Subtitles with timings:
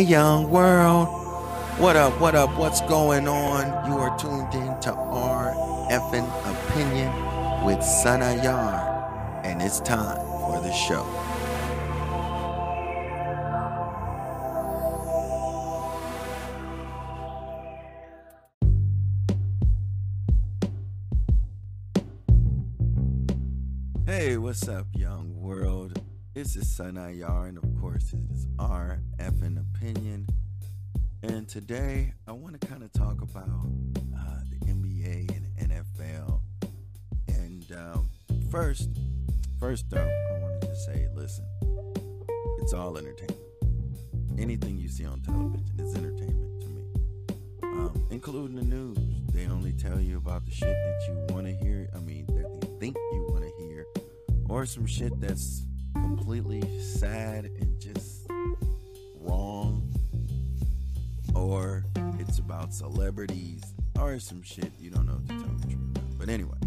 [0.00, 1.08] Young world.
[1.78, 3.90] What up, what up, what's going on?
[3.90, 4.92] You are tuned in to
[5.90, 7.12] effing opinion
[7.66, 11.04] with Sana Yar, and it's time for the show.
[24.06, 25.29] Hey, what's up, young?
[26.40, 30.26] This is Sana Yar, and of course, it is our effing opinion.
[31.22, 33.68] And today, I want to kind of talk about
[34.16, 36.40] uh, the NBA and NFL.
[37.28, 38.08] And um,
[38.50, 38.88] first,
[39.60, 41.44] first though, I wanted to say, listen,
[42.62, 43.38] it's all entertainment.
[44.38, 46.84] Anything you see on television is entertainment to me,
[47.64, 48.96] um, including the news.
[49.34, 51.90] They only tell you about the shit that you want to hear.
[51.94, 53.84] I mean, that they think you want to hear,
[54.48, 55.66] or some shit that's
[56.16, 58.26] completely sad and just
[59.20, 59.88] wrong,
[61.36, 61.84] or
[62.18, 63.62] it's about celebrities,
[63.96, 66.18] or some shit you don't know to tell the truth.
[66.18, 66.58] But anyway,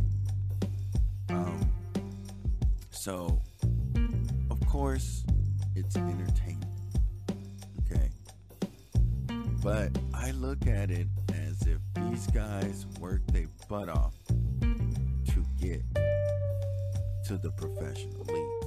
[1.30, 1.70] um,
[2.90, 3.42] so
[4.50, 5.26] of course
[5.76, 6.72] it's entertainment,
[7.82, 8.10] okay.
[9.62, 14.16] But I look at it as if these guys work their butt off
[14.62, 15.84] to get
[17.26, 18.63] to the professional league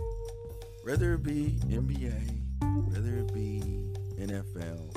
[0.86, 3.60] whether it be NBA, whether it be
[4.20, 4.94] NFL.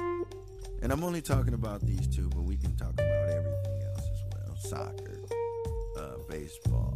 [0.83, 4.23] And I'm only talking about these two, but we can talk about everything else as
[4.31, 5.19] well soccer,
[5.97, 6.95] uh, baseball,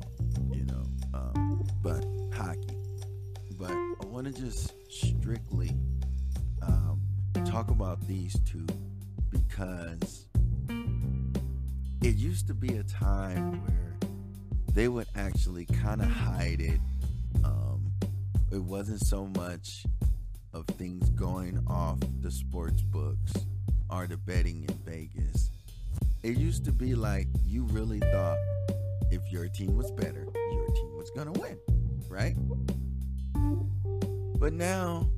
[0.52, 0.84] you know,
[1.16, 2.78] um, but hockey.
[3.58, 5.72] But I want to just strictly
[6.62, 7.02] um,
[7.46, 8.68] talk about these two
[9.32, 10.28] because
[12.04, 13.98] it used to be a time where
[14.72, 16.80] they would actually kind of hide it
[18.54, 19.84] it wasn't so much
[20.54, 23.34] of things going off the sports books
[23.90, 25.50] or the betting in Vegas.
[26.22, 28.38] It used to be like you really thought
[29.10, 31.58] if your team was better, your team was going to win,
[32.08, 32.36] right?
[34.40, 35.10] But now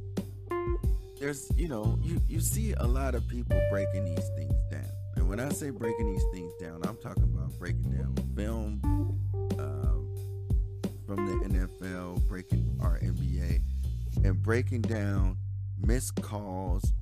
[1.19, 4.89] there's, you know, you, you see a lot of people breaking these things down.
[5.17, 8.79] And when I say breaking these things down, I'm talking about breaking down film,
[9.59, 9.85] uh,
[11.05, 12.64] from the NFL, breaking
[14.25, 15.37] and breaking down
[15.79, 16.93] missed calls,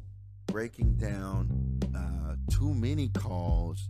[0.48, 3.88] breaking down uh, too many calls.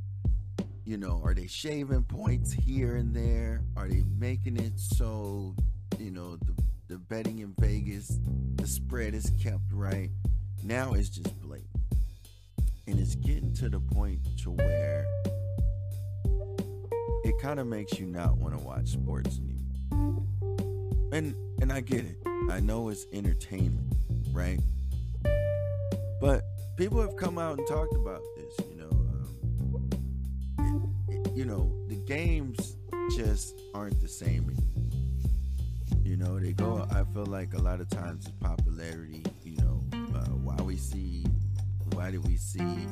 [0.85, 3.63] You know, are they shaving points here and there?
[3.75, 5.55] Are they making it so,
[5.97, 6.53] you know, the,
[6.89, 8.19] the betting in Vegas,
[8.55, 10.11] the spread is kept right?
[10.63, 11.69] Now it's just blatant.
[12.85, 15.07] And it's getting to the point to where
[17.23, 20.23] it kind of makes you not want to watch sports anymore
[21.13, 22.17] and and I get it.
[22.49, 23.95] I know it's entertainment,
[24.33, 24.59] right?
[26.19, 26.43] But
[26.75, 28.67] people have come out and talked about this.
[28.69, 28.89] You know,
[30.59, 30.93] um,
[31.33, 32.75] you know, the games
[33.15, 36.03] just aren't the same anymore.
[36.03, 36.85] You know, they go.
[36.91, 39.23] I feel like a lot of times it's popularity.
[39.45, 41.25] You know, uh, why we see,
[41.93, 42.89] why did we see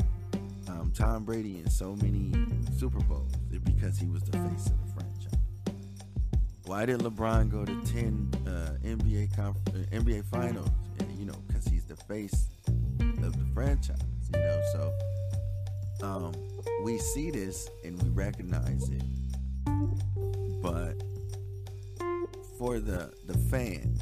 [0.69, 2.31] um, Tom Brady in so many
[2.77, 3.33] Super Bowls?
[3.51, 4.90] It's because he was the face of the
[6.71, 10.69] why did LeBron go to ten uh, NBA conf- uh, NBA finals?
[11.17, 12.47] You know, because he's the face
[12.97, 13.97] of the franchise.
[14.33, 14.93] You know, so
[16.07, 16.31] um,
[16.85, 19.03] we see this and we recognize it,
[20.61, 20.93] but
[22.57, 23.99] for the the fan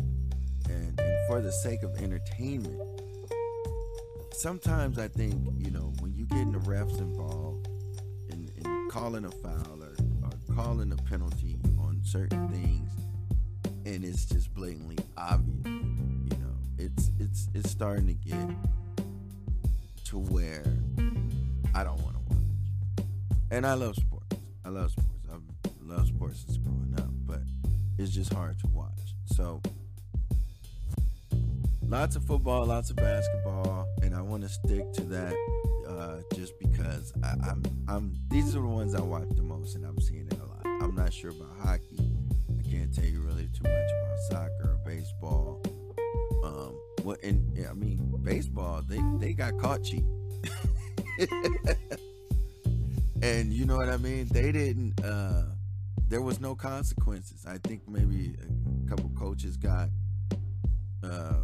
[0.70, 2.80] and, and for the sake of entertainment,
[4.32, 7.68] sometimes I think you know when you get the refs involved
[8.30, 11.49] in, in calling a foul or, or calling a penalty
[12.10, 12.92] certain things
[13.86, 16.56] and it's just blatantly obvious you know.
[16.80, 18.50] It's it's it's starting to get
[20.06, 20.64] to where
[21.76, 23.06] i don't want to watch.
[23.52, 24.36] And i love sports.
[24.66, 25.08] I love sports.
[25.32, 27.42] I love sports since growing up but
[28.00, 29.14] it's just hard to watch.
[29.28, 29.62] So
[31.88, 35.34] lots of football lots of basketball and i want to stick to that
[35.88, 39.84] uh, just because I, I'm, I'm these are the ones I watch the most and
[39.86, 40.84] I'm seeing it a lot.
[40.84, 41.89] I'm not sure about hockey
[42.90, 45.62] can't tell you really too much about soccer or baseball.
[46.44, 50.16] Um, what and I mean baseball, they they got caught cheating.
[53.22, 54.28] and you know what I mean?
[54.32, 55.04] They didn't.
[55.04, 55.44] Uh,
[56.08, 57.46] there was no consequences.
[57.46, 59.90] I think maybe a couple coaches got
[61.04, 61.42] uh,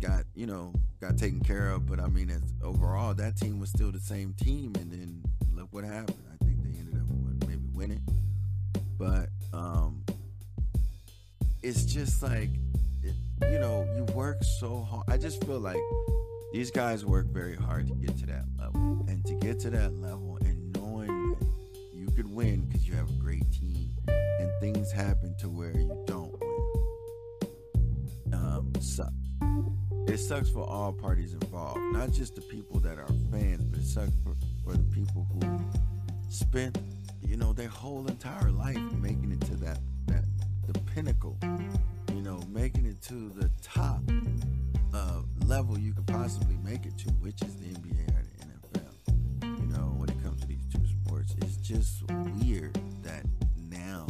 [0.00, 3.70] got you know got taken care of, but I mean, as overall, that team was
[3.70, 4.72] still the same team.
[4.76, 5.22] And then
[5.52, 6.24] look what happened.
[6.32, 8.06] I think they ended up maybe winning,
[8.98, 10.02] but um,
[11.66, 12.50] it's just like
[13.50, 15.82] you know you work so hard i just feel like
[16.56, 19.04] these guys work very hard to get to that level.
[19.08, 21.46] And to get to that level and knowing that
[21.92, 26.02] you could win because you have a great team and things happen to where you
[26.06, 29.12] don't win um, sucks.
[30.08, 33.86] It sucks for all parties involved, not just the people that are fans, but it
[33.86, 34.34] sucks for,
[34.64, 35.60] for the people who
[36.30, 36.78] spent,
[37.20, 39.80] you know, their whole entire life making it to that,
[40.96, 41.36] pinnacle,
[42.14, 44.00] you know, making it to the top
[44.94, 49.60] uh, level you could possibly make it to, which is the NBA or the NFL.
[49.60, 52.10] You know, when it comes to these two sports, it's just
[52.40, 53.26] weird that
[53.68, 54.06] now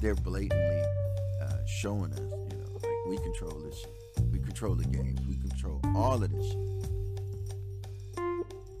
[0.00, 0.82] they're blatantly
[1.40, 3.86] uh, showing us, you know, like we control this.
[4.32, 5.20] We control the games.
[5.28, 6.66] We control all of this shit.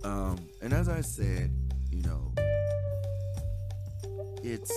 [0.02, 1.52] Um, and as I said,
[1.92, 2.32] you know,
[4.42, 4.72] it's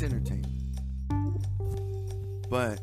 [0.00, 0.44] it's entertaining.
[2.48, 2.80] But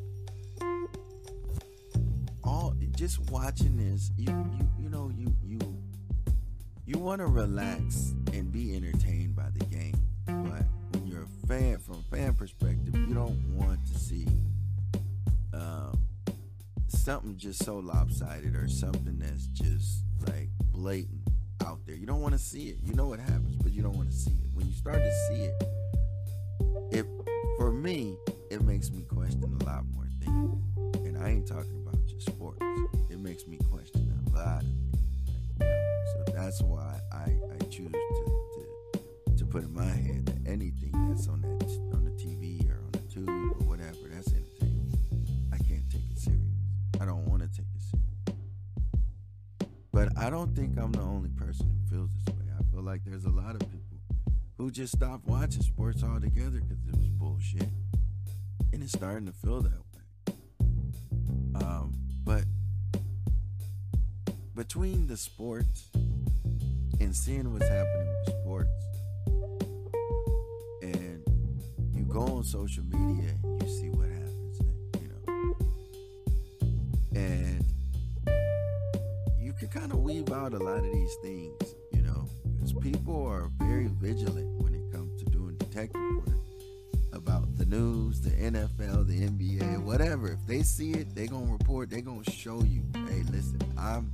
[2.44, 5.60] all just watching this, you you you know you you
[6.86, 9.96] you want to relax and be entertained by the game.
[10.26, 14.28] But when you're a fan, from a fan perspective, you don't want to see
[15.54, 15.98] um,
[16.88, 21.22] something just so lopsided or something that's just like blatant
[21.66, 21.96] out there.
[21.96, 22.78] You don't want to see it.
[22.84, 23.05] You know
[50.56, 52.46] think I'm the only person who feels this way.
[52.58, 53.98] I feel like there's a lot of people
[54.58, 57.68] who just stopped watching sports altogether because it was bullshit.
[58.72, 60.36] And it's starting to feel that way.
[61.56, 61.94] Um,
[62.24, 62.46] but
[64.56, 65.90] between the sports
[67.02, 68.70] and seeing what's happening with sports,
[70.84, 71.22] and
[71.94, 74.05] you go on social media and you see what
[80.76, 85.30] lot of these things, you know, because people are very vigilant when it comes to
[85.30, 86.36] doing detective work
[87.14, 90.28] about the news, the NFL, the NBA, whatever.
[90.28, 91.90] If they see it, they gonna report.
[91.90, 92.84] They gonna show you.
[93.08, 94.12] Hey, listen, I'm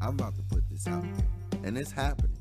[0.00, 2.38] I'm about to put this out there, and it's happening.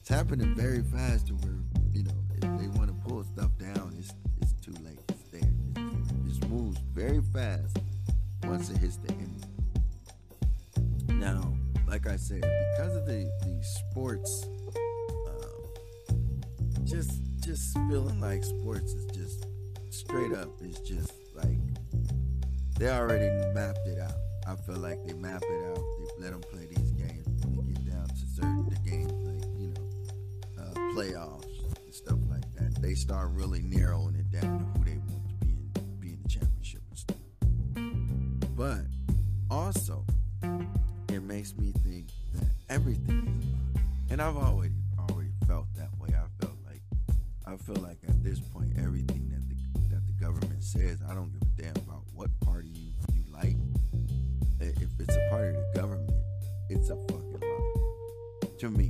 [0.00, 1.62] It's happening very fast to where
[1.92, 4.12] you know if they want to pull stuff down, it's
[4.42, 4.98] it's too late.
[5.10, 5.52] It's there.
[5.76, 7.78] It moves very fast
[8.42, 9.46] once it hits the end.
[11.08, 11.54] Now,
[11.90, 14.46] like I said, because of the the sports,
[15.26, 17.10] um, just
[17.40, 19.46] just feeling like sports is just
[19.90, 21.58] straight up is just like
[22.78, 24.14] they already mapped it out.
[24.46, 25.82] I feel like they map it out.
[25.98, 29.74] They let them play these games they get down to certain the games like you
[29.74, 32.80] know uh, playoffs and stuff like that.
[32.80, 36.22] They start really narrowing it down to who they want to be in, be in
[36.22, 37.16] the championship and stuff.
[38.56, 38.84] But
[39.50, 40.04] also,
[41.40, 44.12] makes me think that everything is a.
[44.12, 46.10] And I've already already felt that way.
[46.10, 46.82] I felt like
[47.46, 51.32] I feel like at this point everything that the that the government says, I don't
[51.32, 53.56] give a damn about what party you, you like.
[54.60, 56.12] If it's a part of the government,
[56.68, 58.58] it's a fucking lie.
[58.58, 58.89] To me.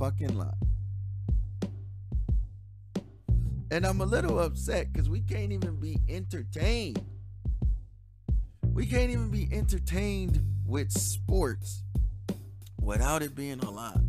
[0.00, 0.54] Fucking lot.
[3.70, 7.04] And I'm a little upset because we can't even be entertained.
[8.72, 11.82] We can't even be entertained with sports
[12.80, 14.00] without it being a lot.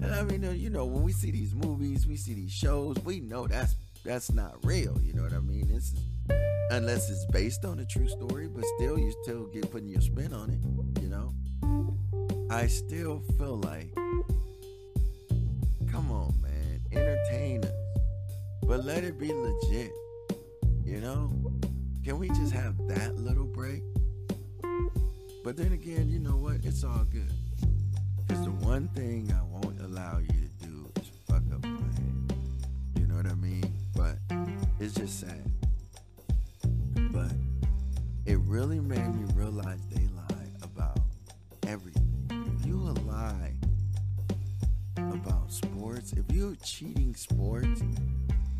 [0.00, 3.18] And I mean, you know, when we see these movies, we see these shows, we
[3.18, 3.74] know that's
[4.04, 4.96] that's not real.
[5.02, 5.66] You know what I mean?
[5.66, 6.00] This is
[6.70, 10.32] unless it's based on a true story, but still, you still get putting your spin
[10.32, 11.02] on it.
[11.02, 11.34] You know,
[12.50, 13.92] I still feel like,
[16.96, 17.72] entertain us,
[18.62, 19.92] but let it be legit.
[20.84, 21.30] You know,
[22.04, 23.82] can we just have that little break?
[25.42, 26.64] But then again, you know what?
[26.64, 27.32] It's all good.
[28.26, 32.34] Because the one thing I won't allow you to do is fuck up my head.
[32.98, 33.70] You know what I mean?
[33.94, 34.16] But
[34.80, 35.50] it's just sad.
[37.12, 37.32] But
[38.24, 40.03] it really made me realize they
[45.54, 47.82] sports, if you're cheating sports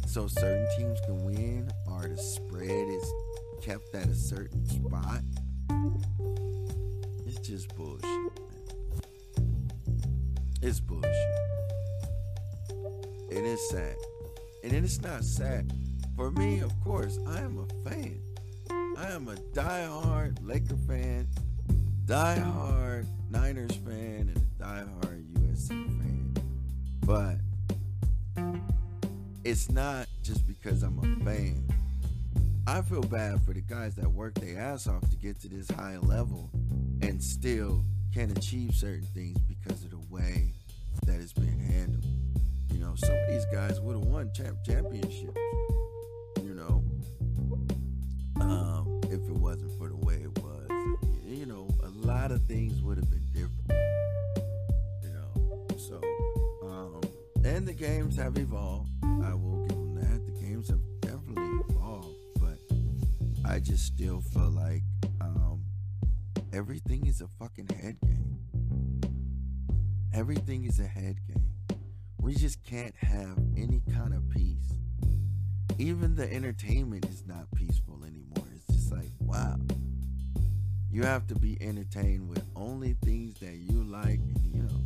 [0.07, 3.13] so certain teams can win or the spread is
[3.61, 5.21] kept at a certain spot,
[7.27, 8.33] it's just bullshit.
[10.63, 11.13] It's bullshit.
[13.31, 13.97] And it's sad.
[14.63, 15.73] And then it's not sad.
[16.17, 18.21] For me, of course, I am a fan.
[18.97, 21.27] I am a die-hard Laker fan,
[22.07, 26.24] die-hard Niners fan, and a die-hard USC fan.
[27.07, 27.37] But
[29.45, 31.63] it's not just because I'm a fan.
[32.67, 35.71] I feel bad for the guys that work their ass off to get to this
[35.71, 36.49] high level
[37.03, 37.83] and still
[38.15, 40.53] can't achieve certain things because of the way
[41.05, 42.07] that it's been handled.
[42.73, 45.39] You know, some of these guys would have won champ- championships.
[46.43, 46.85] You know,
[48.41, 50.69] um, if it wasn't for the way it was,
[51.27, 52.94] you know, a lot of things would
[57.77, 58.91] the games have evolved.
[59.03, 60.27] I will give them that.
[60.27, 62.59] The games have definitely evolved, but
[63.45, 64.83] I just still feel like
[65.21, 65.63] um,
[66.53, 68.39] everything is a fucking head game.
[70.13, 71.79] Everything is a head game.
[72.21, 74.75] We just can't have any kind of peace.
[75.79, 78.47] Even the entertainment is not peaceful anymore.
[78.55, 79.57] It's just like, wow.
[80.91, 84.21] You have to be entertained with only things that you like.
[84.21, 84.84] And, you know,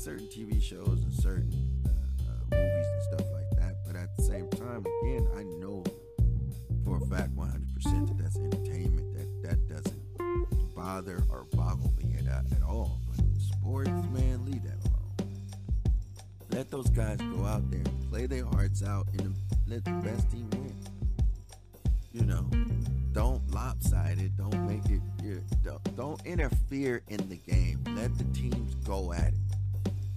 [0.00, 1.52] certain TV shows and certain
[1.84, 3.74] uh, uh, movies and stuff like that.
[3.86, 5.84] But at the same time, again, I know
[6.86, 9.12] for a fact 100% that that's entertainment.
[9.14, 12.98] That that doesn't bother or boggle me at, at all.
[13.10, 15.36] But sports, man, leave that alone.
[16.50, 19.34] Let those guys go out there play their hearts out and
[19.68, 20.74] let the best team win.
[22.12, 22.46] You know,
[23.12, 24.38] don't lopsided.
[24.38, 25.02] Don't make it.
[25.94, 27.84] Don't interfere in the game.
[27.94, 29.34] Let the teams go at it,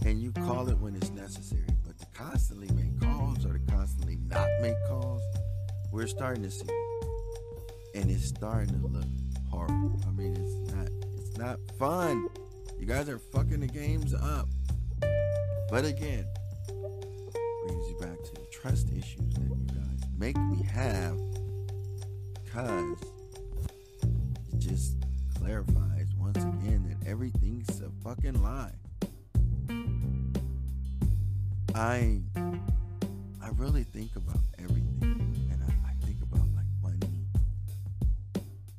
[0.05, 1.65] and you call it when it's necessary.
[1.86, 5.22] But to constantly make calls or to constantly not make calls,
[5.91, 7.95] we're starting to see, it.
[7.95, 9.05] and it's starting to look
[9.50, 10.00] horrible.
[10.07, 10.88] I mean, it's not.
[11.17, 12.29] It's not fun.
[12.79, 14.48] You guys are fucking the games up.
[15.69, 16.25] But again,
[17.65, 21.17] brings you back to the trust issues that you guys make me have
[22.43, 23.01] because
[24.51, 24.98] it just
[25.38, 28.74] clarifies once again that everything's a fucking lie.
[31.75, 32.22] I
[33.42, 37.27] I really think about everything and I, I think about like money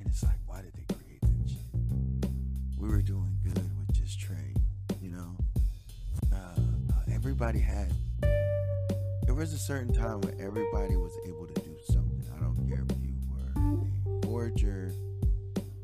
[0.00, 2.30] and it's like why did they create that shit?
[2.78, 4.58] We were doing good with just trade,
[5.02, 5.36] you know?
[6.32, 7.92] Uh, uh, everybody had
[9.24, 12.22] there was a certain time where everybody was able to do something.
[12.36, 14.92] I don't care if you were a forger,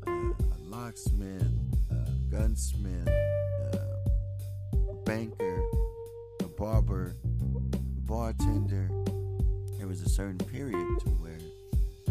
[0.07, 1.51] uh, a locksmith,
[1.89, 5.61] a gunsmith, a banker,
[6.61, 7.15] barber,
[8.05, 8.87] bartender.
[9.79, 11.39] There was a certain period to where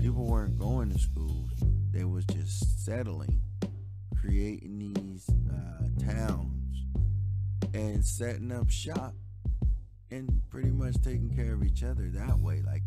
[0.03, 1.53] people weren't going to schools;
[1.93, 3.41] they was just settling,
[4.21, 6.85] creating these uh, towns,
[7.75, 9.15] and setting up shop
[10.11, 12.61] and pretty much taking care of each other that way.
[12.67, 12.83] Like,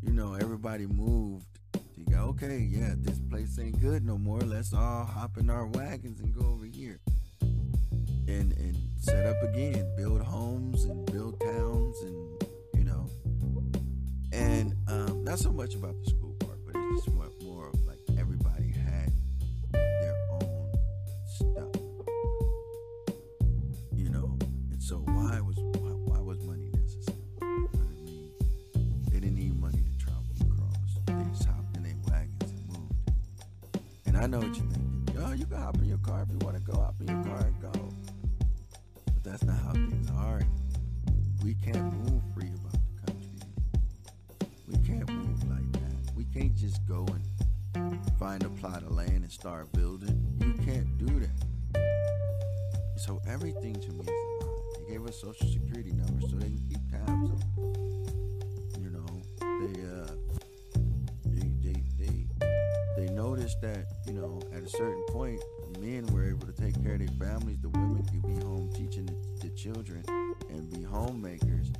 [0.00, 4.38] you know, everybody moved to go, okay, yeah, this place ain't good no more.
[4.38, 7.00] Let's all hop in our wagons and go over here.
[8.28, 13.08] And and set up again, build homes and build towns and you know.
[14.32, 17.84] And um, not so much about the school part, but it's just more, more of
[17.86, 19.12] like everybody had
[19.72, 20.72] their own
[21.26, 21.74] stuff.
[23.92, 24.38] You know,
[24.70, 27.18] and so why was why, why was money necessary?
[27.42, 28.30] You know I mean?
[29.10, 30.98] They didn't need money to travel across.
[31.06, 33.10] They just hopped in their wagons and moved.
[34.06, 35.08] And I know what you're thinking.
[35.14, 36.78] Yo, you can hop in your car if you want to go.
[36.80, 37.72] Hop in your car and go.
[39.32, 40.42] That's not how things are.
[41.42, 43.40] We can't move free about the country.
[44.68, 46.14] We can't move like that.
[46.14, 47.06] We can't just go
[47.74, 50.22] and find a plot of land and start building.
[50.38, 52.98] You can't do that.
[52.98, 54.52] So everything to me is a lie.
[54.76, 57.40] They gave us social security numbers so they can keep tabs on.
[58.82, 59.06] You know,
[59.40, 60.12] they uh,
[61.24, 62.26] they they they
[62.98, 65.40] they noticed that you know at a certain point,
[65.80, 67.56] men were able to take care of their families.
[67.62, 68.61] The women could be home
[69.56, 70.04] children
[70.50, 71.72] and be homemakers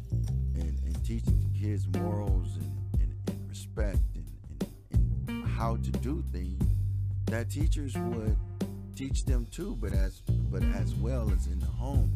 [0.55, 4.27] and and teaching the kids morals and and, and respect and,
[4.61, 6.63] and and how to do things
[7.27, 8.37] that teachers would
[8.95, 12.13] teach them too, but as but as well as in the home.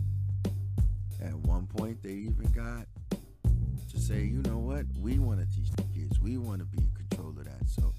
[1.23, 5.71] At one point, they even got to say, you know what, we want to teach
[5.73, 7.67] the kids, we want to be in control of that.
[7.67, 7.95] So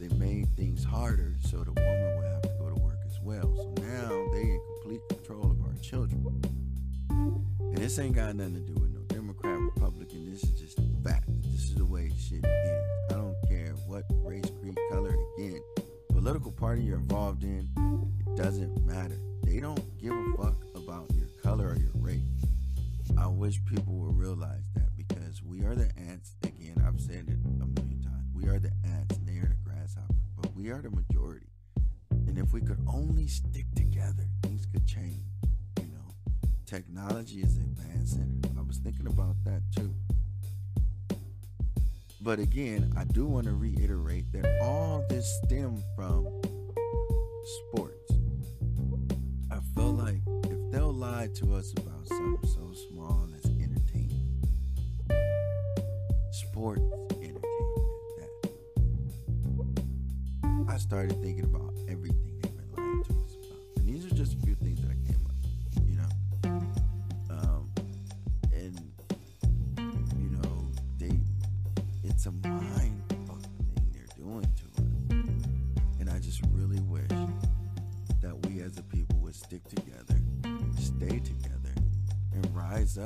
[0.00, 3.54] they made things harder, so the woman would have to go to work as well.
[3.54, 6.24] So now they in complete control of our children.
[7.78, 10.28] And this ain't got nothing to do with no Democrat, Republican.
[10.28, 11.28] This is just fact.
[11.44, 12.86] This is the way shit is.
[13.08, 15.14] I don't care what race, creed, color.
[15.36, 15.62] Again,
[16.08, 17.70] political party you're involved in,
[18.18, 19.20] it doesn't matter.
[19.44, 22.18] They don't give a fuck about your color or your race.
[23.16, 26.32] I wish people would realize that because we are the ants.
[26.42, 28.26] Again, I've said it a million times.
[28.34, 31.46] We are the ants and they are the grasshoppers, but we are the majority.
[32.10, 35.22] And if we could only stick together, things could change.
[36.68, 38.44] Technology is advancing.
[38.58, 39.94] I was thinking about that too.
[42.20, 46.26] But again, I do want to reiterate that all this stemmed from
[47.70, 48.12] sports.
[49.50, 54.44] I feel like if they'll lie to us about something so small as entertainment,
[56.32, 56.82] sports
[57.12, 57.44] entertainment
[58.18, 58.50] that,
[60.68, 62.17] I started thinking about everything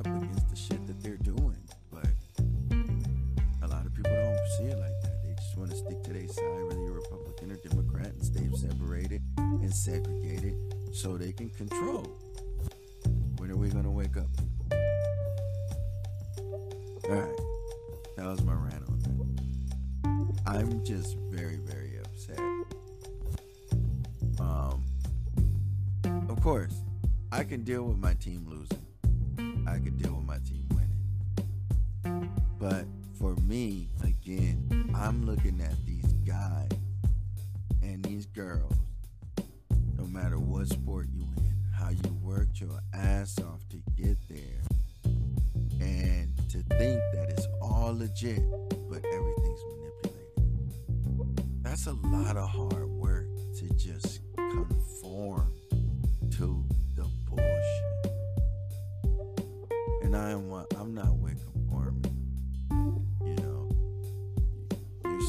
[0.07, 1.57] up against the shit that they're doing.
[1.93, 2.07] But
[3.63, 5.23] a lot of people don't see it like that.
[5.23, 8.49] They just want to stick to their side, whether you're Republican or Democrat, and stay
[8.57, 10.55] separated and segregated
[10.93, 12.05] so they can control.
[13.37, 14.27] When are we going to wake up?
[17.05, 17.41] All right.
[18.17, 20.51] That was my rant on that.
[20.51, 22.39] I'm just very, very upset.
[24.41, 24.85] Um,
[26.29, 26.75] of course,
[27.31, 28.92] I can deal with my team losing.
[29.73, 32.31] I can deal with my team winning.
[32.61, 32.85] But
[33.19, 36.69] for me, again, I'm looking at these guys
[37.83, 38.75] and these girls,
[39.97, 44.61] no matter what sport you in, how you worked your ass off to get there,
[45.81, 48.43] and to think that it's all legit,
[48.90, 51.62] but everything's manipulated.
[51.62, 55.51] That's a lot of hard work to just conform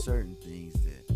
[0.04, 1.08] certain things that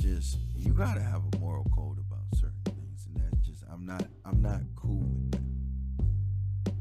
[0.00, 4.04] just you gotta have a moral code about certain things, and that's just I'm not
[4.24, 6.72] I'm not cool with that.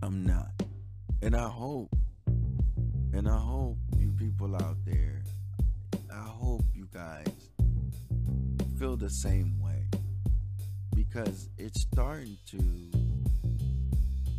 [0.00, 0.52] I'm not,
[1.22, 1.92] and I hope,
[3.12, 5.24] and I hope you people out there,
[6.12, 7.26] I hope you guys
[8.78, 9.88] feel the same way
[10.94, 12.58] because it's starting to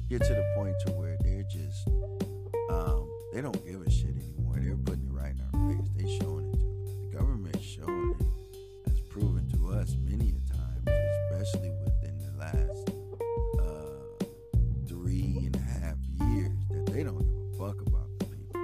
[0.07, 1.89] get to the point to where they're just
[2.69, 4.59] um, they don't give a shit anymore.
[4.61, 5.34] They're putting it right
[5.65, 5.83] our.
[5.95, 6.91] They showing it to us.
[7.01, 8.25] The government showing it
[8.89, 10.87] has proven to us many a times,
[11.31, 12.89] especially within the last
[13.59, 13.99] uh,
[14.87, 15.97] three and a half
[16.29, 18.61] years, that they don't give a fuck about the people.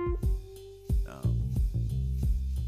[1.09, 1.53] Um,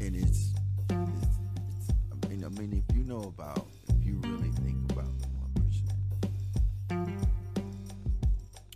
[0.00, 0.52] and it's,
[0.90, 1.26] it's,
[1.68, 5.28] it's, I mean, I mean, if you know about, if you really think about the
[5.28, 5.98] one percent,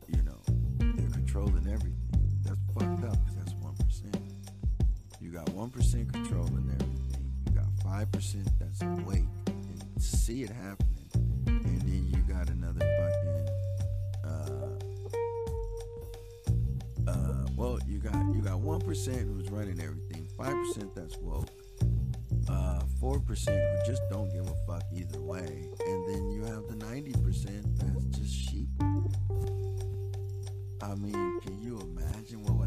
[0.09, 0.41] you know,
[0.79, 1.98] they're controlling everything.
[5.39, 7.33] Got one percent controlling everything.
[7.47, 11.09] You got five percent that's awake and see it happening,
[11.47, 13.49] and then you got another fucking.
[14.25, 14.69] Uh,
[17.09, 20.27] uh, well, you got you got one percent who's running everything.
[20.37, 21.51] Five percent that's woke.
[22.49, 26.67] Uh, four percent who just don't give a fuck either way, and then you have
[26.67, 28.69] the ninety percent that's just sheep.
[30.81, 32.58] I mean, can you imagine what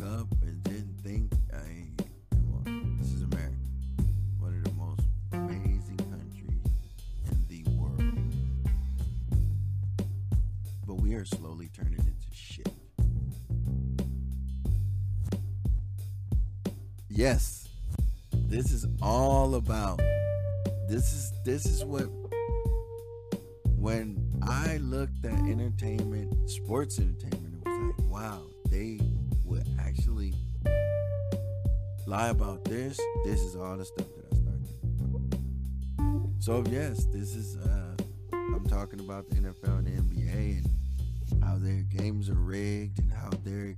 [0.00, 1.32] woke up and didn't think?
[1.52, 1.88] I
[2.30, 3.54] come this is America,
[4.38, 6.64] one of the most amazing countries
[7.30, 8.02] in the world,
[10.86, 12.68] but we are slowly turning into shit.
[17.08, 17.68] Yes,
[18.32, 20.00] this is all about.
[20.88, 22.08] This is this is what
[23.76, 29.00] when I looked at entertainment, sports entertainment, it was like, wow, they
[29.90, 30.32] actually
[32.06, 33.00] lie about this.
[33.24, 34.68] This is all the stuff that I started.
[36.38, 37.96] So yes, this is uh
[38.32, 40.64] I'm talking about the NFL and the NBA
[41.32, 43.76] and how their games are rigged and how they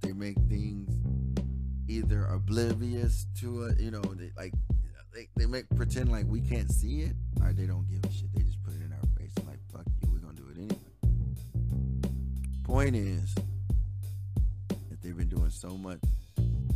[0.00, 0.96] they make things
[1.88, 4.54] either oblivious to it, you know, they like
[5.12, 7.12] they, they make pretend like we can't see it,
[7.42, 8.32] or they don't give a shit.
[8.34, 10.56] They just put it in our face and like, fuck you, we're gonna do it
[10.56, 10.78] anyway.
[12.64, 13.34] Point is
[15.60, 15.98] so much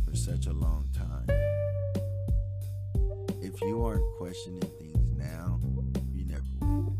[0.03, 1.25] for such a long time.
[3.41, 5.57] If you aren't questioning things now,
[6.11, 6.97] you never will.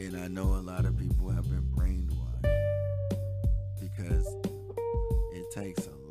[0.00, 2.42] And I know a lot of people have been brainwashed
[3.80, 4.26] because
[5.32, 6.01] it takes a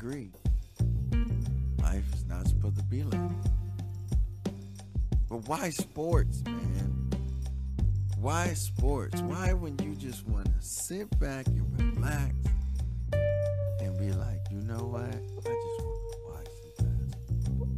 [0.00, 0.32] agree.
[1.82, 4.52] Life is not supposed to be like that.
[5.28, 7.10] But why sports, man?
[8.18, 9.20] Why sports?
[9.20, 12.34] Why when you just want to sit back and relax
[13.12, 15.02] and be like, you know what?
[15.02, 17.68] I just want to watch some basketball.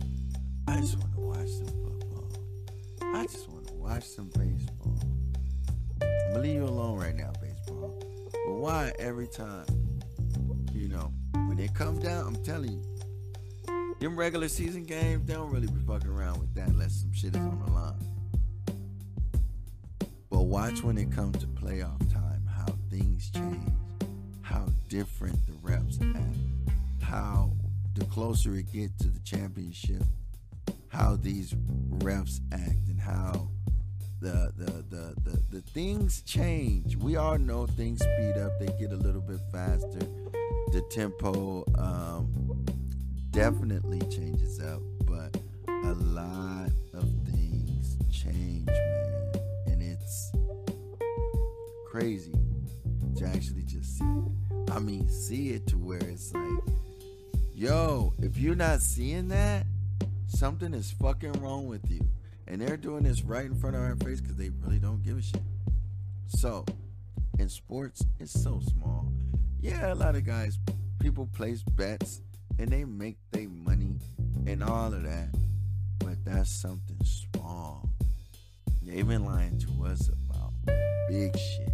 [0.68, 3.16] I just want to watch some football.
[3.16, 4.96] I just want to watch some baseball.
[6.02, 8.00] I'm gonna leave you alone right now, baseball.
[8.46, 9.66] But why every time,
[14.22, 17.42] regular season games, they don't really be fucking around with that unless some shit is
[17.42, 17.98] on the line.
[20.30, 23.72] But watch when it comes to playoff time how things change,
[24.40, 26.36] how different the reps act,
[27.02, 27.50] how
[27.94, 30.04] the closer it gets to the championship,
[30.86, 31.54] how these
[31.98, 33.48] refs act, and how
[34.20, 36.94] the the, the the the things change.
[36.94, 40.06] We all know things speed up; they get a little bit faster.
[40.70, 42.41] The tempo um,
[43.32, 45.34] definitely changes up, but
[45.66, 49.32] a lot of things change, man
[49.66, 50.32] And it's
[51.88, 52.34] crazy
[53.16, 54.70] to actually just see it.
[54.70, 56.74] I mean, see it to where it's like,
[57.54, 59.64] yo, if you're not seeing that,
[60.26, 62.06] something is fucking wrong with you.
[62.46, 65.16] And they're doing this right in front of our face because they really don't give
[65.16, 65.40] a shit.
[66.26, 66.66] So,
[67.38, 69.10] in sports, it's so small.
[69.62, 70.58] Yeah, a lot of guys,
[70.98, 72.20] people place bets
[72.62, 73.98] and they make their money
[74.46, 75.28] and all of that.
[75.98, 77.92] But that's something small
[78.84, 80.52] They've been lying to us about
[81.08, 81.72] big shit.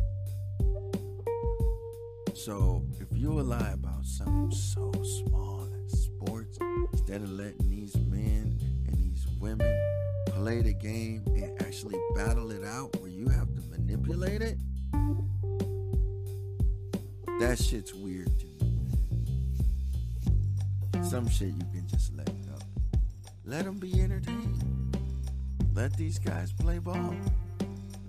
[2.37, 4.93] So if you lie about something so
[5.25, 6.59] small as sports,
[6.93, 9.75] instead of letting these men and these women
[10.27, 14.59] play the game and actually battle it out where you have to manipulate it,
[17.41, 18.28] that shit's weird.
[21.09, 22.59] Some shit you can just let go.
[23.47, 24.95] Let them be entertained.
[25.73, 27.15] Let these guys play ball.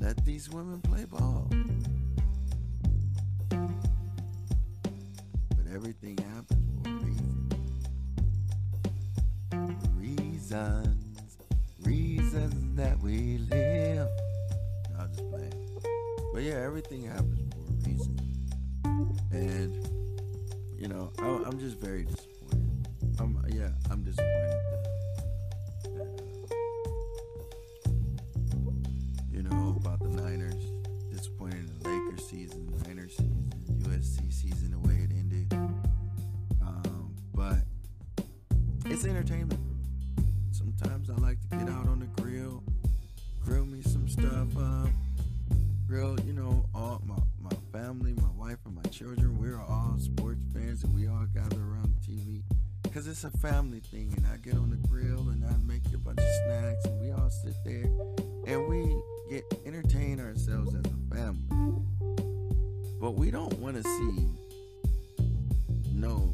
[0.01, 1.47] Let these women play ball.
[3.49, 3.69] But
[5.73, 7.49] everything happens for a reason.
[9.95, 11.37] Reasons,
[11.83, 14.09] reasons that we live.
[14.99, 15.53] I'm just playing.
[16.33, 18.19] But yeah, everything happens for a reason.
[19.31, 19.87] And,
[20.77, 22.38] you know, I, I'm just very disappointed.
[23.19, 24.55] I'm, yeah, I'm disappointed
[29.31, 30.65] you know, about the Niners.
[31.11, 35.53] Disappointed in the Lakers season, Niners season, USC season, the way it ended.
[36.61, 37.59] Um, but
[38.85, 39.68] it's entertainment.
[53.21, 54.13] It's a family thing.
[54.15, 57.11] And I get on the grill and I make a bunch of snacks and we
[57.11, 57.83] all sit there
[58.47, 58.97] and we
[59.29, 61.83] get entertain ourselves as a family.
[63.01, 64.25] But we don't want to see
[65.93, 66.33] no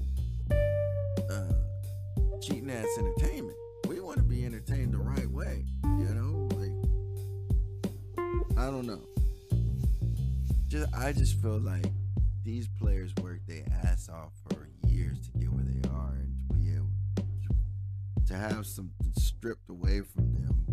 [1.32, 1.54] uh,
[2.40, 3.58] cheating ass entertainment.
[3.88, 6.48] We want to be entertained the right way, you know.
[6.56, 6.72] Like
[8.60, 9.02] I don't know.
[10.68, 11.92] Just I just feel like
[12.44, 15.35] these players work their ass off for years to
[18.28, 20.66] to, have something stripped away from them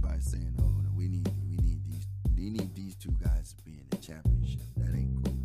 [0.00, 3.64] by saying, "Oh, no, we need we need these we need these two guys to
[3.64, 5.36] be in the championship." That ain't cool.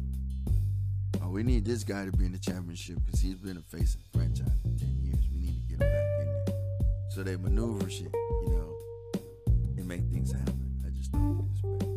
[1.23, 3.95] Oh, we need this guy to be in the championship because he's been a face
[3.95, 5.27] of the franchise for ten years.
[5.31, 6.55] We need to get him back in there.
[7.09, 8.75] So they maneuver shit, you know,
[9.77, 10.81] and make things happen.
[10.85, 11.89] I just don't it's fair.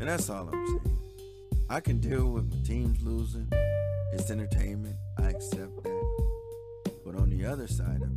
[0.00, 0.98] And that's all I'm saying.
[1.68, 3.46] I can deal with my teams losing.
[4.12, 4.96] It's entertainment.
[5.18, 7.00] I accept that.
[7.04, 8.09] But on the other side of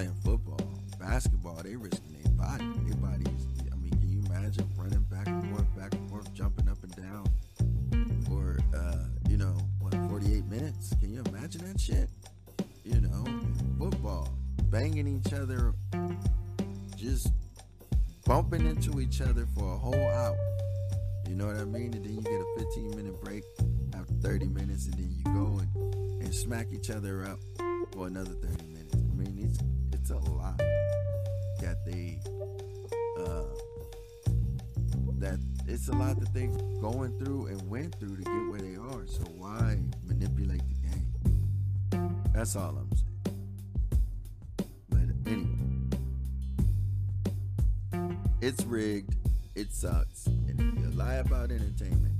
[0.00, 2.64] playing football, basketball, they risking their body.
[2.86, 6.32] Their body is, I mean, can you imagine running back and forth, back and forth,
[6.32, 7.26] jumping up and down
[8.24, 10.94] for, uh, you know, what, 48 minutes?
[11.00, 12.08] Can you imagine that shit?
[12.82, 13.26] You know,
[13.78, 14.32] football,
[14.70, 15.74] banging each other,
[16.96, 17.28] just
[18.24, 20.38] bumping into each other for a whole hour.
[21.28, 21.92] You know what I mean?
[21.92, 23.44] And then you get a 15 minute break
[23.94, 27.38] after 30 minutes, and then you go and, and smack each other up
[27.92, 28.69] for another 30 minutes.
[28.69, 28.69] mean,
[30.00, 30.56] it's a lot
[31.60, 32.18] that they
[33.18, 33.44] uh
[35.18, 36.46] that it's a lot that they
[36.80, 39.06] going through and went through to get where they are.
[39.06, 42.22] So why manipulate the game?
[42.32, 43.10] That's all I'm saying.
[44.88, 45.90] But anyway,
[48.40, 49.16] it's rigged.
[49.54, 50.26] It sucks.
[50.26, 52.16] And if you lie about entertainment,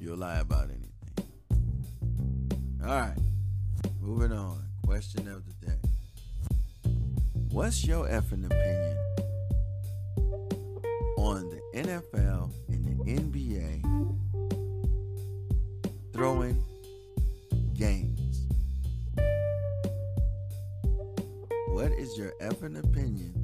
[0.00, 0.88] you'll lie about anything.
[2.82, 3.18] All right,
[4.00, 4.62] moving on.
[4.84, 5.71] Question of the day.
[7.52, 8.96] What's your effing opinion
[11.18, 13.82] on the NFL and the NBA
[16.14, 16.64] throwing
[17.74, 18.46] games?
[21.68, 23.34] What is your effing opinion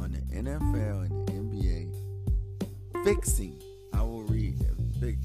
[0.00, 3.62] on the NFL and the NBA fixing?
[3.92, 4.58] I will read,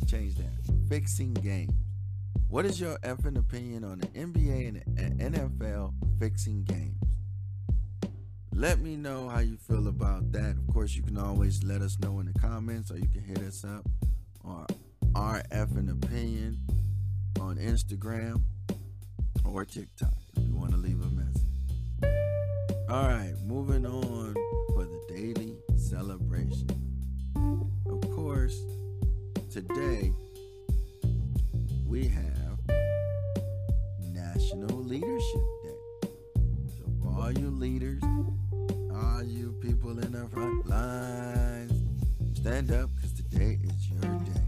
[0.06, 0.54] change that.
[0.88, 1.74] Fixing games.
[2.50, 6.98] What is your effing opinion on the NBA and the NFL fixing games?
[8.58, 10.56] Let me know how you feel about that.
[10.58, 13.38] Of course, you can always let us know in the comments or you can hit
[13.38, 13.86] us up
[14.44, 14.66] on
[15.14, 16.58] RF effing opinion
[17.40, 18.42] on Instagram
[19.46, 21.44] or TikTok if you want to leave a message.
[22.90, 24.34] All right, moving on
[24.74, 26.68] for the daily celebration.
[27.86, 28.60] Of course,
[29.52, 30.12] today
[31.86, 32.58] we have
[34.02, 36.10] National Leadership Day.
[36.80, 38.02] So, all you leaders,
[38.98, 41.72] all you people in the front lines,
[42.38, 44.42] stand up because today is your day.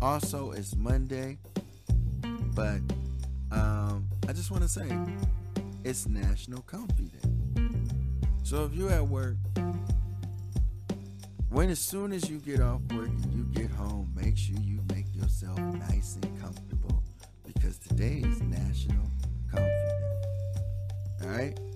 [0.00, 1.38] Also, it's Monday,
[2.54, 2.80] but
[3.50, 4.86] um, I just want to say
[5.84, 7.68] it's National Comfy Day.
[8.42, 9.36] So, if you're at work,
[11.50, 14.80] when as soon as you get off work and you get home, make sure you
[14.92, 17.02] make yourself nice and comfortable
[17.46, 19.08] because today is National
[19.50, 21.24] Comfy Day.
[21.24, 21.73] All right.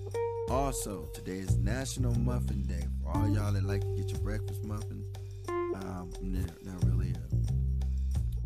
[0.49, 2.83] Also, today is National Muffin Day.
[3.03, 5.05] For all y'all that like to get your breakfast muffins,
[5.47, 6.33] um, I'm
[6.63, 7.13] not really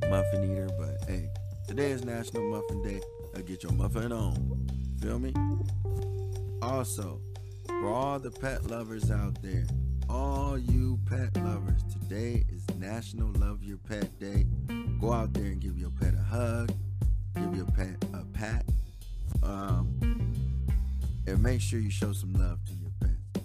[0.01, 1.29] a muffin eater, but hey,
[1.65, 2.99] today is National Muffin Day.
[3.37, 4.67] I get your muffin on.
[5.01, 5.33] Feel me?
[6.61, 7.21] Also,
[7.67, 9.65] for all the pet lovers out there,
[10.09, 14.45] all you pet lovers, today is National Love Your Pet Day.
[14.99, 16.73] Go out there and give your pet a hug,
[17.35, 18.65] give your pet a pat,
[19.41, 19.97] um,
[21.27, 23.43] and make sure you show some love to your pet.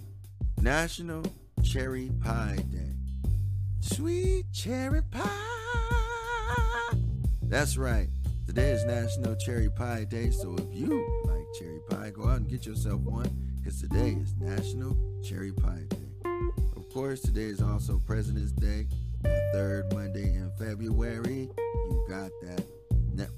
[0.61, 1.23] National
[1.63, 2.95] Cherry Pie Day.
[3.81, 5.29] Sweet cherry pie.
[7.43, 8.09] That's right.
[8.45, 12.49] Today is National Cherry Pie Day, so if you like cherry pie, go out and
[12.49, 16.29] get yourself one because today is National Cherry Pie Day.
[16.75, 18.87] Of course, today is also President's Day,
[19.21, 21.49] the third Monday in February.
[21.57, 22.65] You got that.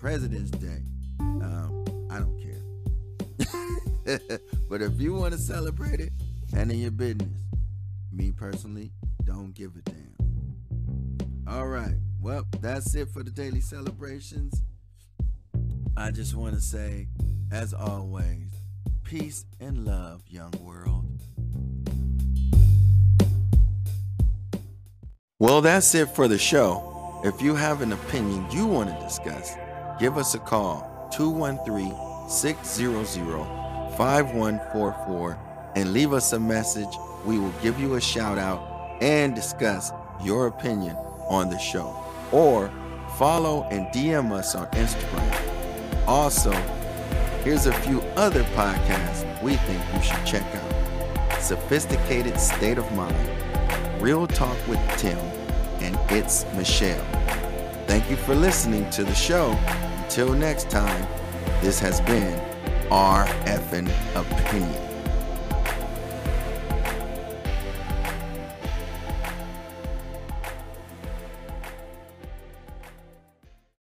[0.01, 0.81] President's Day.
[1.19, 2.50] Um, I don't care.
[4.69, 6.11] but if you want to celebrate it,
[6.53, 7.29] handle your business.
[8.11, 8.91] Me personally,
[9.23, 11.45] don't give a damn.
[11.47, 11.95] All right.
[12.19, 14.61] Well, that's it for the daily celebrations.
[15.95, 17.07] I just want to say,
[17.51, 18.49] as always,
[19.03, 21.05] peace and love, young world.
[25.39, 27.21] Well, that's it for the show.
[27.23, 29.55] If you have an opinion you want to discuss,
[29.99, 31.93] give us a call 213
[32.29, 33.60] 600
[34.01, 35.37] 5144
[35.75, 36.89] and leave us a message.
[37.23, 39.91] We will give you a shout out and discuss
[40.23, 40.95] your opinion
[41.29, 41.95] on the show.
[42.31, 42.71] Or
[43.19, 46.07] follow and DM us on Instagram.
[46.07, 46.51] Also,
[47.43, 53.29] here's a few other podcasts we think you should check out Sophisticated State of Mind,
[54.01, 55.19] Real Talk with Tim,
[55.79, 57.05] and It's Michelle.
[57.85, 59.51] Thank you for listening to the show.
[60.01, 61.05] Until next time,
[61.61, 62.50] this has been
[62.91, 64.90] our effing opinion.